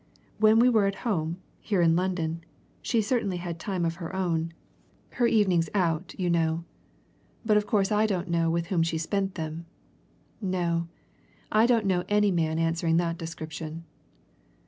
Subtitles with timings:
[0.39, 2.43] When we were at home, here in London,
[2.81, 4.51] she certainly had time of her own
[5.09, 6.63] her evenings out, you know
[7.45, 9.67] but of course I don't know with whom she spent them.
[10.41, 10.87] No
[11.51, 13.83] I don't know any man answering that description."